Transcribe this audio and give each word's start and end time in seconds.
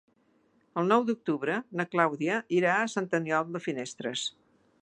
El 0.81 0.89
nou 0.91 1.05
d'octubre 1.09 1.59
na 1.81 1.87
Clàudia 1.93 2.39
irà 2.63 2.75
a 2.79 2.91
Sant 2.97 3.09
Aniol 3.19 3.55
de 3.59 3.63
Finestres. 3.67 4.29